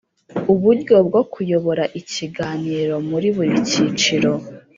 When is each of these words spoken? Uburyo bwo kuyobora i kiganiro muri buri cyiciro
Uburyo 0.53 0.95
bwo 1.07 1.21
kuyobora 1.33 1.83
i 1.99 2.01
kiganiro 2.11 2.95
muri 3.09 3.27
buri 3.35 3.55
cyiciro 3.69 4.31